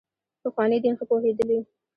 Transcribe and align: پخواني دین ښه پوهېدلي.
پخواني 0.43 0.77
دین 0.83 0.93
ښه 0.99 1.05
پوهېدلي. 1.09 1.59